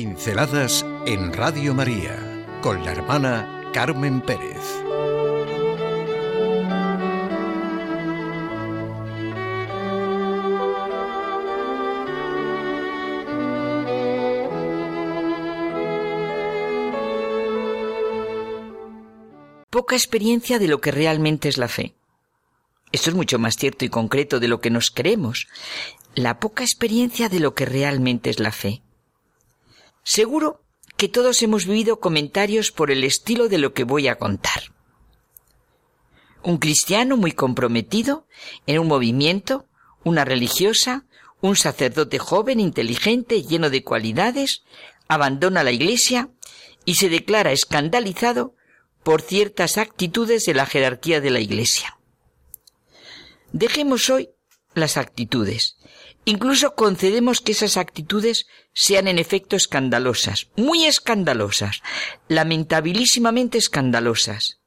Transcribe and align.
Pinceladas 0.00 0.86
en 1.04 1.30
Radio 1.30 1.74
María 1.74 2.16
con 2.62 2.82
la 2.82 2.92
hermana 2.92 3.70
Carmen 3.74 4.22
Pérez. 4.22 4.56
Poca 19.68 19.96
experiencia 19.96 20.58
de 20.58 20.66
lo 20.66 20.80
que 20.80 20.92
realmente 20.92 21.50
es 21.50 21.58
la 21.58 21.68
fe. 21.68 21.92
Esto 22.90 23.10
es 23.10 23.16
mucho 23.16 23.38
más 23.38 23.56
cierto 23.56 23.84
y 23.84 23.90
concreto 23.90 24.40
de 24.40 24.48
lo 24.48 24.62
que 24.62 24.70
nos 24.70 24.90
creemos. 24.90 25.46
La 26.14 26.40
poca 26.40 26.64
experiencia 26.64 27.28
de 27.28 27.40
lo 27.40 27.54
que 27.54 27.66
realmente 27.66 28.30
es 28.30 28.40
la 28.40 28.50
fe. 28.50 28.80
Seguro 30.12 30.64
que 30.96 31.08
todos 31.08 31.40
hemos 31.40 31.66
vivido 31.66 32.00
comentarios 32.00 32.72
por 32.72 32.90
el 32.90 33.04
estilo 33.04 33.48
de 33.48 33.58
lo 33.58 33.74
que 33.74 33.84
voy 33.84 34.08
a 34.08 34.16
contar. 34.16 34.74
Un 36.42 36.58
cristiano 36.58 37.16
muy 37.16 37.30
comprometido 37.30 38.26
en 38.66 38.80
un 38.80 38.88
movimiento, 38.88 39.68
una 40.02 40.24
religiosa, 40.24 41.06
un 41.40 41.54
sacerdote 41.54 42.18
joven, 42.18 42.58
inteligente, 42.58 43.44
lleno 43.44 43.70
de 43.70 43.84
cualidades, 43.84 44.64
abandona 45.06 45.62
la 45.62 45.70
iglesia 45.70 46.28
y 46.84 46.96
se 46.96 47.08
declara 47.08 47.52
escandalizado 47.52 48.56
por 49.04 49.22
ciertas 49.22 49.78
actitudes 49.78 50.44
de 50.44 50.54
la 50.54 50.66
jerarquía 50.66 51.20
de 51.20 51.30
la 51.30 51.38
iglesia. 51.38 52.00
Dejemos 53.52 54.10
hoy 54.10 54.30
las 54.74 54.96
actitudes 54.96 55.76
Incluso 56.24 56.74
concedemos 56.74 57.40
que 57.40 57.52
esas 57.52 57.76
actitudes 57.76 58.46
sean 58.72 59.08
en 59.08 59.18
efecto 59.18 59.56
escandalosas, 59.56 60.48
muy 60.56 60.84
escandalosas, 60.84 61.82
lamentabilísimamente 62.28 63.58
escandalosas. 63.58 64.60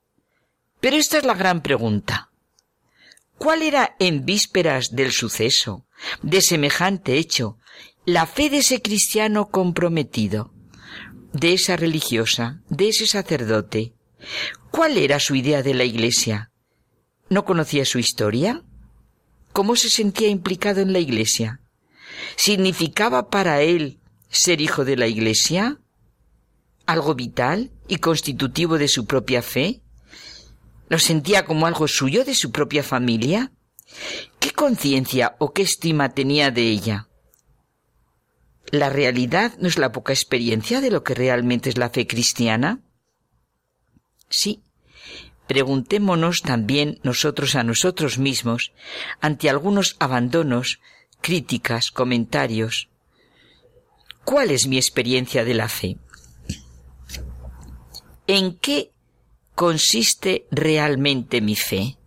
Pero 0.80 0.98
esta 0.98 1.18
es 1.18 1.26
la 1.26 1.36
gran 1.36 1.62
pregunta. 1.62 2.32
¿Cuál 3.38 3.62
era 3.62 3.96
en 4.00 4.26
vísperas 4.26 4.96
del 4.96 5.12
suceso, 5.12 5.86
de 6.22 6.42
semejante 6.42 7.18
hecho, 7.18 7.58
la 8.06 8.26
fe 8.26 8.50
de 8.50 8.58
ese 8.58 8.82
cristiano 8.82 9.50
comprometido, 9.50 10.54
de 11.34 11.54
esa 11.54 11.78
religiosa, 11.78 12.62
de 12.70 12.90
ese 12.90 13.06
sacerdote? 13.06 13.94
¿Cuál 14.72 14.98
era 14.98 15.20
su 15.20 15.36
idea 15.36 15.62
de 15.62 15.74
la 15.74 15.84
Iglesia? 15.84 16.52
¿No 17.30 17.46
conocía 17.46 17.86
su 17.86 18.00
historia? 18.00 18.64
¿Cómo 19.54 19.76
se 19.76 19.90
sentía 19.90 20.30
implicado 20.30 20.82
en 20.82 20.94
la 20.94 21.00
Iglesia? 21.00 21.62
¿Significaba 22.36 23.30
para 23.30 23.62
él 23.62 24.00
ser 24.30 24.62
hijo 24.62 24.84
de 24.84 24.98
la 24.98 25.06
Iglesia? 25.06 25.80
¿Algo 26.88 27.14
vital 27.14 27.72
y 27.88 27.98
constitutivo 27.98 28.80
de 28.80 28.88
su 28.88 29.06
propia 29.06 29.44
fe? 29.44 29.84
¿Lo 30.90 30.98
sentía 30.98 31.46
como 31.46 31.68
algo 31.68 31.88
suyo 31.88 32.26
de 32.26 32.34
su 32.34 32.52
propia 32.52 32.82
familia? 32.82 33.52
¿Qué 34.40 34.52
conciencia 34.52 35.36
o 35.38 35.54
qué 35.54 35.62
estima 35.62 36.10
tenía 36.10 36.50
de 36.50 36.64
ella? 36.64 37.08
¿La 38.72 38.90
realidad 38.90 39.54
no 39.60 39.68
es 39.68 39.78
la 39.78 39.92
poca 39.92 40.14
experiencia 40.14 40.82
de 40.82 40.90
lo 40.90 41.04
que 41.04 41.14
realmente 41.14 41.70
es 41.70 41.78
la 41.78 41.92
fe 41.92 42.08
cristiana? 42.08 42.82
Sí, 44.30 44.64
preguntémonos 45.54 46.42
también 46.42 47.00
nosotros 47.04 47.54
a 47.54 47.62
nosotros 47.62 48.18
mismos 48.18 48.72
ante 49.22 49.52
algunos 49.52 49.96
abandonos, 50.00 50.80
críticas, 51.22 51.92
comentarios. 51.92 52.90
¿Cuál 54.26 54.50
es 54.50 54.66
mi 54.66 54.78
experiencia 54.78 55.46
de 55.46 55.54
la 55.54 55.70
fe? 55.70 55.98
¿En 58.26 58.58
qué 58.58 58.94
consiste 59.54 60.48
realmente 60.50 61.40
mi 61.40 61.56
fe? 61.56 62.00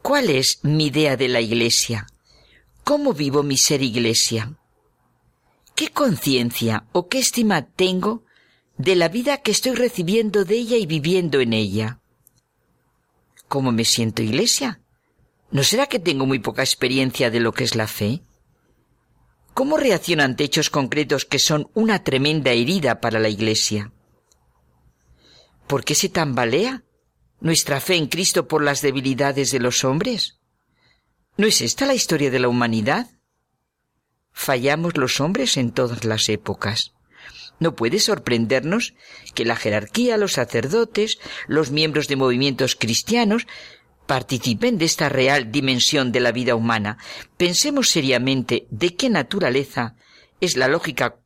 ¿Cuál 0.00 0.30
es 0.30 0.60
mi 0.62 0.86
idea 0.86 1.16
de 1.16 1.26
la 1.26 1.40
Iglesia? 1.40 2.06
¿Cómo 2.84 3.14
vivo 3.14 3.42
mi 3.42 3.58
ser 3.58 3.82
Iglesia? 3.82 4.54
¿Qué 5.74 5.88
conciencia 5.88 6.84
o 6.92 7.08
qué 7.08 7.18
estima 7.18 7.66
tengo 7.66 8.22
de 8.78 8.94
la 8.94 9.08
vida 9.08 9.38
que 9.38 9.50
estoy 9.50 9.74
recibiendo 9.74 10.44
de 10.44 10.54
ella 10.54 10.76
y 10.76 10.86
viviendo 10.86 11.40
en 11.40 11.52
ella? 11.52 11.98
¿Cómo 13.52 13.70
me 13.70 13.84
siento 13.84 14.22
iglesia? 14.22 14.80
¿No 15.50 15.62
será 15.62 15.86
que 15.86 15.98
tengo 15.98 16.24
muy 16.24 16.38
poca 16.38 16.62
experiencia 16.62 17.30
de 17.30 17.38
lo 17.38 17.52
que 17.52 17.64
es 17.64 17.74
la 17.74 17.86
fe? 17.86 18.22
¿Cómo 19.52 19.76
reacciono 19.76 20.22
ante 20.22 20.44
hechos 20.44 20.70
concretos 20.70 21.26
que 21.26 21.38
son 21.38 21.70
una 21.74 22.02
tremenda 22.02 22.52
herida 22.52 22.98
para 23.02 23.18
la 23.20 23.28
iglesia? 23.28 23.92
¿Por 25.66 25.84
qué 25.84 25.94
se 25.94 26.08
tambalea 26.08 26.84
nuestra 27.40 27.82
fe 27.82 27.96
en 27.96 28.06
Cristo 28.06 28.48
por 28.48 28.64
las 28.64 28.80
debilidades 28.80 29.50
de 29.50 29.60
los 29.60 29.84
hombres? 29.84 30.38
¿No 31.36 31.46
es 31.46 31.60
esta 31.60 31.84
la 31.84 31.92
historia 31.92 32.30
de 32.30 32.38
la 32.38 32.48
humanidad? 32.48 33.10
Fallamos 34.32 34.96
los 34.96 35.20
hombres 35.20 35.58
en 35.58 35.72
todas 35.72 36.06
las 36.06 36.30
épocas. 36.30 36.94
No 37.60 37.76
puede 37.76 38.00
sorprendernos 38.00 38.94
que 39.34 39.44
la 39.44 39.56
jerarquía, 39.56 40.16
los 40.16 40.32
sacerdotes, 40.32 41.18
los 41.46 41.70
miembros 41.70 42.08
de 42.08 42.16
movimientos 42.16 42.76
cristianos 42.76 43.46
participen 44.06 44.78
de 44.78 44.84
esta 44.84 45.08
real 45.08 45.50
dimensión 45.52 46.12
de 46.12 46.20
la 46.20 46.32
vida 46.32 46.54
humana. 46.54 46.98
Pensemos 47.36 47.88
seriamente 47.88 48.66
de 48.70 48.96
qué 48.96 49.08
naturaleza 49.08 49.94
es 50.40 50.56
la 50.56 50.68
lógica 50.68 51.18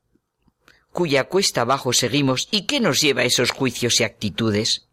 cuya 0.92 1.24
cuesta 1.24 1.62
abajo 1.62 1.92
seguimos 1.92 2.48
y 2.50 2.66
qué 2.66 2.80
nos 2.80 3.00
lleva 3.00 3.22
a 3.22 3.26
esos 3.26 3.50
juicios 3.50 4.00
y 4.00 4.04
actitudes. 4.04 4.88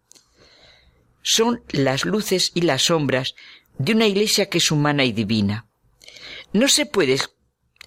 Son 1.21 1.63
las 1.69 2.03
luces 2.03 2.51
y 2.53 2.61
las 2.61 2.83
sombras 2.83 3.35
de 3.77 3.93
una 3.93 4.07
iglesia 4.07 4.49
que 4.49 4.57
es 4.57 4.71
humana 4.71 5.05
y 5.05 5.13
divina. 5.13 5.67
No 6.51 6.67
se 6.67 6.85
puede 6.85 7.19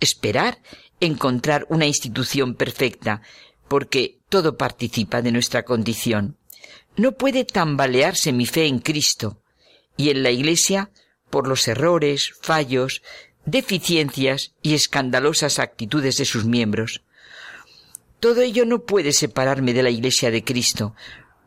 esperar 0.00 0.62
encontrar 1.00 1.66
una 1.68 1.86
institución 1.86 2.54
perfecta, 2.54 3.22
porque 3.68 4.18
todo 4.28 4.56
participa 4.56 5.22
de 5.22 5.32
nuestra 5.32 5.64
condición. 5.64 6.36
No 6.96 7.12
puede 7.12 7.44
tambalearse 7.44 8.32
mi 8.32 8.46
fe 8.46 8.66
en 8.66 8.78
Cristo 8.78 9.42
y 9.96 10.10
en 10.10 10.22
la 10.22 10.30
Iglesia 10.30 10.90
por 11.30 11.48
los 11.48 11.66
errores, 11.68 12.32
fallos, 12.40 13.02
deficiencias 13.44 14.52
y 14.62 14.74
escandalosas 14.74 15.58
actitudes 15.58 16.16
de 16.16 16.24
sus 16.24 16.44
miembros. 16.44 17.02
Todo 18.20 18.40
ello 18.40 18.64
no 18.64 18.84
puede 18.84 19.12
separarme 19.12 19.72
de 19.72 19.82
la 19.82 19.90
Iglesia 19.90 20.30
de 20.30 20.42
Cristo, 20.42 20.94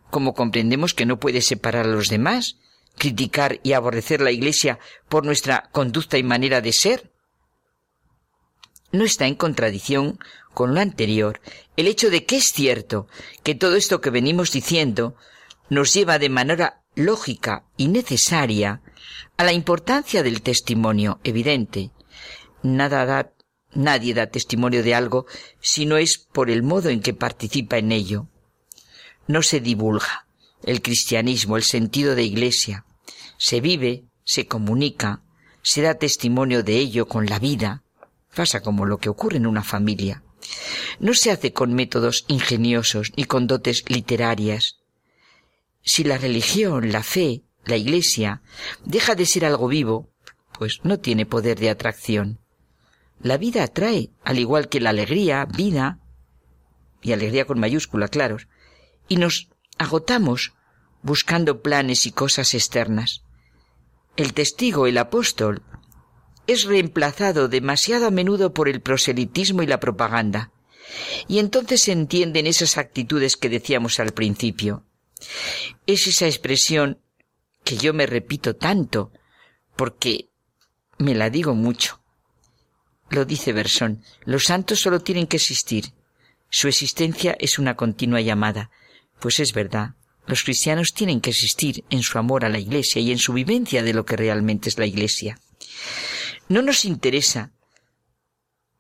como 0.10 0.34
comprendemos 0.34 0.94
que 0.94 1.06
no 1.06 1.20
puede 1.20 1.42
separar 1.42 1.86
a 1.86 1.90
los 1.90 2.08
demás, 2.08 2.58
criticar 2.98 3.60
y 3.64 3.74
aborrecer 3.74 4.22
la 4.22 4.32
Iglesia 4.32 4.80
por 5.08 5.26
nuestra 5.26 5.70
conducta 5.72 6.18
y 6.18 6.24
manera 6.24 6.62
de 6.62 6.74
ser. 6.74 7.09
No 8.92 9.04
está 9.04 9.28
en 9.28 9.36
contradicción 9.36 10.20
con 10.54 10.74
lo 10.74 10.82
anterior 10.82 11.42
el 11.78 11.88
hecho 11.88 12.10
de 12.10 12.26
que 12.26 12.38
es 12.38 12.46
cierto 12.54 13.08
que 13.44 13.56
todo 13.56 13.76
esto 13.76 14.02
que 14.02 14.10
venimos 14.10 14.52
diciendo 14.52 15.16
nos 15.70 15.94
lleva 15.94 16.20
de 16.20 16.30
manera 16.30 16.82
lógica 16.96 17.66
y 17.78 17.88
necesaria 17.88 18.82
a 19.38 19.44
la 19.44 19.54
importancia 19.54 20.24
del 20.24 20.42
testimonio 20.42 21.20
evidente. 21.24 21.92
Nada 22.64 23.06
da, 23.06 23.32
nadie 23.74 24.14
da 24.14 24.28
testimonio 24.28 24.84
de 24.84 24.96
algo 24.96 25.26
si 25.62 25.86
no 25.86 25.98
es 25.98 26.18
por 26.18 26.50
el 26.50 26.64
modo 26.64 26.90
en 26.90 27.02
que 27.02 27.14
participa 27.14 27.78
en 27.78 27.92
ello. 27.92 28.28
No 29.28 29.44
se 29.44 29.60
divulga 29.60 30.28
el 30.64 30.82
cristianismo, 30.82 31.56
el 31.56 31.64
sentido 31.64 32.16
de 32.16 32.24
iglesia. 32.24 32.86
Se 33.38 33.62
vive, 33.62 34.06
se 34.24 34.48
comunica, 34.48 35.22
se 35.62 35.82
da 35.82 35.94
testimonio 35.94 36.64
de 36.64 36.78
ello 36.78 37.08
con 37.08 37.28
la 37.28 37.40
vida. 37.40 37.84
Pasa 38.36 38.62
como 38.62 38.86
lo 38.86 38.98
que 38.98 39.10
ocurre 39.10 39.38
en 39.38 39.48
una 39.48 39.64
familia. 39.64 40.24
No 41.00 41.14
se 41.14 41.32
hace 41.32 41.54
con 41.54 41.74
métodos 41.74 42.26
ingeniosos 42.28 43.12
ni 43.18 43.26
con 43.26 43.48
dotes 43.48 43.84
literarias. 43.88 44.78
Si 45.82 46.04
la 46.04 46.18
religión, 46.18 46.92
la 46.92 47.04
fe, 47.04 47.44
la 47.66 47.78
iglesia 47.78 48.42
deja 48.86 49.16
de 49.16 49.26
ser 49.26 49.46
algo 49.46 49.68
vivo, 49.68 50.10
pues 50.58 50.80
no 50.84 51.00
tiene 51.00 51.26
poder 51.26 51.60
de 51.60 51.70
atracción. 51.70 52.40
La 53.22 53.38
vida 53.38 53.64
atrae, 53.64 54.12
al 54.24 54.40
igual 54.40 54.70
que 54.70 54.80
la 54.80 54.92
alegría, 54.92 55.46
vida, 55.46 56.00
y 57.02 57.12
alegría 57.12 57.46
con 57.46 57.60
mayúscula, 57.60 58.08
claro, 58.08 58.38
y 59.08 59.18
nos 59.18 59.50
agotamos 59.78 60.54
buscando 61.02 61.62
planes 61.62 62.06
y 62.06 62.12
cosas 62.12 62.54
externas. 62.54 63.24
El 64.18 64.34
testigo, 64.34 64.88
el 64.88 64.98
apóstol, 64.98 65.64
es 66.50 66.64
reemplazado 66.64 67.48
demasiado 67.48 68.08
a 68.08 68.12
menudo 68.12 68.56
por 68.56 68.70
el 68.70 68.82
proselitismo 68.82 69.62
y 69.62 69.68
la 69.68 69.80
propaganda. 69.80 70.52
Y 71.28 71.38
entonces 71.38 71.82
se 71.82 71.92
entienden 71.92 72.48
esas 72.48 72.78
actitudes 72.78 73.38
que 73.38 73.50
decíamos 73.50 74.00
al 74.00 74.14
principio. 74.14 74.84
Es 75.86 76.08
esa 76.08 76.26
expresión 76.26 77.00
que 77.64 77.78
yo 77.78 77.94
me 77.94 78.08
repito 78.08 78.56
tanto, 78.56 79.12
porque 79.76 80.30
me 80.98 81.14
la 81.14 81.30
digo 81.30 81.54
mucho. 81.54 82.02
Lo 83.12 83.26
dice 83.26 83.54
Bersón, 83.54 84.04
los 84.26 84.46
santos 84.46 84.80
solo 84.80 85.02
tienen 85.02 85.28
que 85.28 85.38
existir. 85.38 85.94
Su 86.50 86.68
existencia 86.68 87.38
es 87.40 87.60
una 87.60 87.76
continua 87.76 88.22
llamada, 88.22 88.72
pues 89.20 89.40
es 89.40 89.54
verdad, 89.54 89.94
los 90.26 90.44
cristianos 90.44 90.94
tienen 90.94 91.22
que 91.22 91.30
existir 91.30 91.84
en 91.92 92.02
su 92.02 92.18
amor 92.18 92.44
a 92.44 92.50
la 92.50 92.58
Iglesia 92.58 93.02
y 93.02 93.12
en 93.12 93.20
su 93.20 93.34
vivencia 93.34 93.84
de 93.84 93.94
lo 93.94 94.04
que 94.06 94.16
realmente 94.16 94.70
es 94.70 94.80
la 94.80 94.88
Iglesia. 94.88 95.40
No 96.50 96.62
nos 96.62 96.84
interesa 96.84 97.52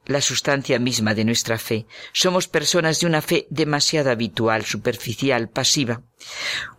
la 0.05 0.21
sustancia 0.21 0.79
misma 0.79 1.13
de 1.13 1.23
nuestra 1.23 1.59
fe. 1.59 1.85
Somos 2.13 2.47
personas 2.47 2.99
de 2.99 3.05
una 3.05 3.21
fe 3.21 3.45
demasiado 3.51 4.09
habitual, 4.09 4.65
superficial, 4.65 5.49
pasiva. 5.49 6.01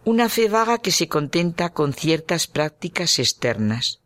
Una 0.05 0.29
fe 0.29 0.49
vaga 0.49 0.79
que 0.79 0.91
se 0.91 1.07
contenta 1.07 1.73
con 1.73 1.93
ciertas 1.93 2.49
prácticas 2.49 3.21
externas. 3.21 4.01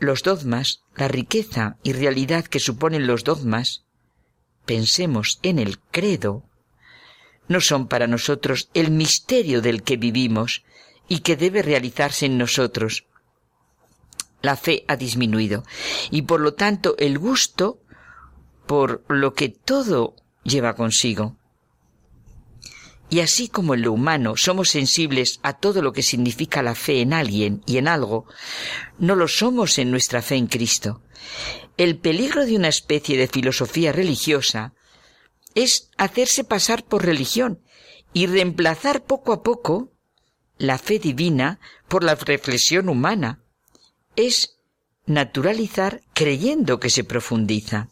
Los 0.00 0.24
dogmas, 0.24 0.82
la 0.96 1.06
riqueza 1.06 1.76
y 1.84 1.92
realidad 1.92 2.44
que 2.46 2.58
suponen 2.58 3.06
los 3.06 3.22
dogmas, 3.22 3.84
pensemos 4.64 5.38
en 5.44 5.60
el 5.60 5.78
credo, 5.78 6.42
no 7.46 7.60
son 7.60 7.86
para 7.86 8.08
nosotros 8.08 8.70
el 8.74 8.90
misterio 8.90 9.62
del 9.62 9.84
que 9.84 9.96
vivimos 9.96 10.64
y 11.08 11.20
que 11.20 11.36
debe 11.36 11.62
realizarse 11.62 12.26
en 12.26 12.38
nosotros. 12.38 13.06
La 14.42 14.56
fe 14.56 14.84
ha 14.88 14.96
disminuido 14.96 15.64
y 16.10 16.22
por 16.22 16.40
lo 16.40 16.54
tanto 16.54 16.96
el 16.98 17.18
gusto 17.18 17.80
por 18.66 19.04
lo 19.08 19.34
que 19.34 19.48
todo 19.48 20.14
lleva 20.44 20.74
consigo. 20.74 21.36
Y 23.08 23.20
así 23.20 23.48
como 23.48 23.74
en 23.74 23.82
lo 23.82 23.92
humano 23.92 24.36
somos 24.36 24.70
sensibles 24.70 25.38
a 25.42 25.54
todo 25.54 25.80
lo 25.80 25.92
que 25.92 26.02
significa 26.02 26.62
la 26.62 26.74
fe 26.74 27.00
en 27.00 27.12
alguien 27.12 27.62
y 27.64 27.78
en 27.78 27.86
algo, 27.86 28.26
no 28.98 29.14
lo 29.14 29.28
somos 29.28 29.78
en 29.78 29.90
nuestra 29.90 30.22
fe 30.22 30.34
en 30.34 30.48
Cristo. 30.48 31.02
El 31.76 31.98
peligro 31.98 32.46
de 32.46 32.56
una 32.56 32.68
especie 32.68 33.16
de 33.16 33.28
filosofía 33.28 33.92
religiosa 33.92 34.74
es 35.54 35.90
hacerse 35.96 36.42
pasar 36.42 36.84
por 36.84 37.04
religión 37.04 37.60
y 38.12 38.26
reemplazar 38.26 39.04
poco 39.04 39.32
a 39.32 39.42
poco 39.42 39.92
la 40.58 40.78
fe 40.78 40.98
divina 40.98 41.60
por 41.86 42.02
la 42.02 42.14
reflexión 42.14 42.88
humana. 42.88 43.40
Es 44.16 44.58
naturalizar 45.06 46.02
creyendo 46.14 46.80
que 46.80 46.90
se 46.90 47.04
profundiza. 47.04 47.88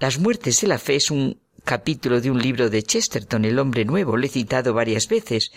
Las 0.00 0.18
muertes 0.18 0.60
de 0.60 0.68
la 0.68 0.78
fe 0.78 0.96
es 0.96 1.10
un 1.10 1.40
capítulo 1.64 2.20
de 2.20 2.30
un 2.30 2.40
libro 2.40 2.70
de 2.70 2.82
Chesterton, 2.82 3.44
El 3.44 3.58
hombre 3.58 3.84
nuevo, 3.84 4.16
lo 4.16 4.26
he 4.26 4.28
citado 4.28 4.74
varias 4.74 5.08
veces. 5.08 5.52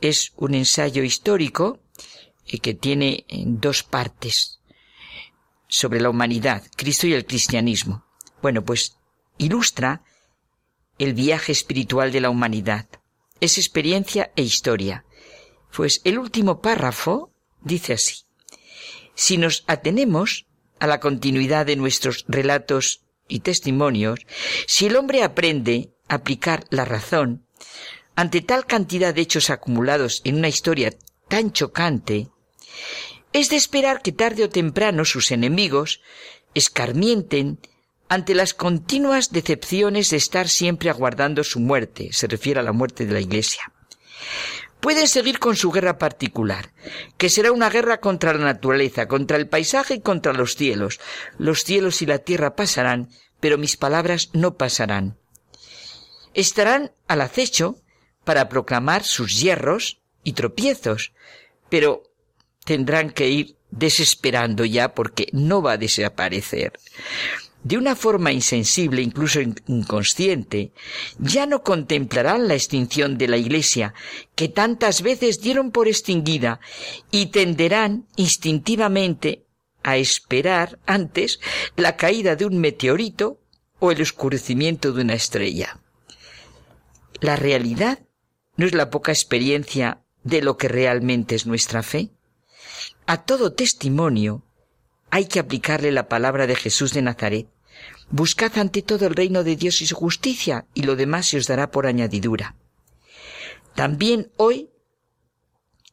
Es 0.00 0.32
un 0.36 0.54
ensayo 0.54 1.02
histórico 1.02 1.80
eh, 2.46 2.58
que 2.58 2.74
tiene 2.74 3.26
dos 3.44 3.82
partes 3.82 4.60
sobre 5.68 6.00
la 6.00 6.10
humanidad, 6.10 6.62
Cristo 6.76 7.06
y 7.06 7.12
el 7.12 7.26
cristianismo. 7.26 8.06
Bueno, 8.40 8.64
pues 8.64 8.96
ilustra 9.38 10.02
el 10.98 11.14
viaje 11.14 11.52
espiritual 11.52 12.12
de 12.12 12.20
la 12.20 12.30
humanidad. 12.30 12.88
Es 13.40 13.58
experiencia 13.58 14.32
e 14.36 14.42
historia. 14.42 15.04
Pues 15.74 16.00
el 16.04 16.18
último 16.18 16.60
párrafo 16.60 17.32
dice 17.60 17.94
así. 17.94 18.25
Si 19.16 19.38
nos 19.38 19.64
atenemos 19.66 20.46
a 20.78 20.86
la 20.86 21.00
continuidad 21.00 21.66
de 21.66 21.74
nuestros 21.74 22.24
relatos 22.28 23.00
y 23.28 23.40
testimonios, 23.40 24.20
si 24.68 24.86
el 24.86 24.96
hombre 24.96 25.24
aprende 25.24 25.90
a 26.08 26.16
aplicar 26.16 26.64
la 26.70 26.84
razón 26.84 27.48
ante 28.14 28.40
tal 28.40 28.66
cantidad 28.66 29.14
de 29.14 29.22
hechos 29.22 29.50
acumulados 29.50 30.20
en 30.24 30.36
una 30.36 30.48
historia 30.48 30.92
tan 31.28 31.52
chocante, 31.52 32.28
es 33.32 33.50
de 33.50 33.56
esperar 33.56 34.02
que 34.02 34.12
tarde 34.12 34.44
o 34.44 34.48
temprano 34.48 35.04
sus 35.04 35.30
enemigos 35.30 36.00
escarmienten 36.54 37.58
ante 38.08 38.34
las 38.34 38.54
continuas 38.54 39.32
decepciones 39.32 40.10
de 40.10 40.16
estar 40.16 40.48
siempre 40.48 40.90
aguardando 40.90 41.42
su 41.42 41.58
muerte, 41.58 42.10
se 42.12 42.26
refiere 42.28 42.60
a 42.60 42.62
la 42.62 42.72
muerte 42.72 43.04
de 43.04 43.12
la 43.12 43.20
Iglesia. 43.20 43.72
Pueden 44.80 45.08
seguir 45.08 45.38
con 45.38 45.56
su 45.56 45.72
guerra 45.72 45.98
particular, 45.98 46.70
que 47.16 47.30
será 47.30 47.52
una 47.52 47.70
guerra 47.70 47.98
contra 47.98 48.32
la 48.34 48.44
naturaleza, 48.44 49.08
contra 49.08 49.36
el 49.36 49.48
paisaje 49.48 49.94
y 49.94 50.00
contra 50.00 50.32
los 50.32 50.54
cielos. 50.54 51.00
Los 51.38 51.64
cielos 51.64 52.02
y 52.02 52.06
la 52.06 52.18
tierra 52.18 52.54
pasarán, 52.54 53.08
pero 53.40 53.58
mis 53.58 53.76
palabras 53.76 54.30
no 54.32 54.56
pasarán. 54.56 55.16
Estarán 56.34 56.92
al 57.08 57.22
acecho 57.22 57.76
para 58.24 58.48
proclamar 58.48 59.04
sus 59.04 59.40
hierros 59.40 60.00
y 60.22 60.32
tropiezos, 60.32 61.12
pero 61.68 62.02
tendrán 62.64 63.10
que 63.10 63.28
ir 63.28 63.56
desesperando 63.70 64.64
ya 64.64 64.94
porque 64.94 65.28
no 65.32 65.62
va 65.62 65.72
a 65.72 65.78
desaparecer 65.78 66.72
de 67.66 67.76
una 67.76 67.96
forma 67.96 68.30
insensible, 68.30 69.02
incluso 69.02 69.40
inconsciente, 69.40 70.72
ya 71.18 71.46
no 71.46 71.64
contemplarán 71.64 72.46
la 72.46 72.54
extinción 72.54 73.18
de 73.18 73.26
la 73.26 73.38
Iglesia, 73.38 73.92
que 74.36 74.46
tantas 74.46 75.02
veces 75.02 75.40
dieron 75.40 75.72
por 75.72 75.88
extinguida, 75.88 76.60
y 77.10 77.26
tenderán 77.26 78.06
instintivamente 78.14 79.46
a 79.82 79.96
esperar 79.96 80.78
antes 80.86 81.40
la 81.74 81.96
caída 81.96 82.36
de 82.36 82.46
un 82.46 82.58
meteorito 82.58 83.40
o 83.80 83.90
el 83.90 84.00
oscurecimiento 84.00 84.92
de 84.92 85.02
una 85.02 85.14
estrella. 85.14 85.80
La 87.20 87.34
realidad 87.34 87.98
no 88.56 88.66
es 88.66 88.74
la 88.74 88.90
poca 88.90 89.10
experiencia 89.10 90.04
de 90.22 90.40
lo 90.40 90.56
que 90.56 90.68
realmente 90.68 91.34
es 91.34 91.46
nuestra 91.46 91.82
fe. 91.82 92.10
A 93.06 93.24
todo 93.24 93.54
testimonio 93.54 94.44
hay 95.10 95.26
que 95.26 95.40
aplicarle 95.40 95.90
la 95.90 96.06
palabra 96.06 96.46
de 96.46 96.54
Jesús 96.54 96.92
de 96.92 97.02
Nazaret, 97.02 97.48
Buscad 98.10 98.58
ante 98.58 98.82
todo 98.82 99.06
el 99.06 99.14
reino 99.14 99.42
de 99.42 99.56
Dios 99.56 99.82
y 99.82 99.86
su 99.86 99.96
justicia, 99.96 100.66
y 100.74 100.82
lo 100.82 100.96
demás 100.96 101.26
se 101.26 101.38
os 101.38 101.46
dará 101.46 101.70
por 101.70 101.86
añadidura. 101.86 102.54
También 103.74 104.32
hoy, 104.36 104.70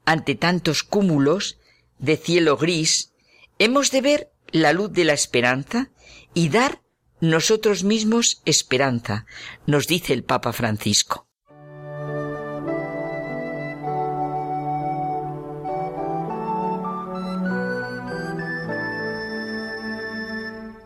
ante 0.05 0.35
tantos 0.35 0.83
cúmulos 0.83 1.59
de 1.97 2.17
cielo 2.17 2.57
gris, 2.57 3.13
hemos 3.59 3.91
de 3.91 4.01
ver 4.01 4.31
la 4.51 4.73
luz 4.73 4.91
de 4.91 5.05
la 5.05 5.13
esperanza 5.13 5.89
y 6.33 6.49
dar 6.49 6.81
nosotros 7.19 7.83
mismos 7.83 8.41
esperanza, 8.45 9.25
nos 9.65 9.87
dice 9.87 10.13
el 10.13 10.23
Papa 10.23 10.53
Francisco. 10.53 11.27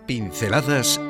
Pinceladas 0.06 1.02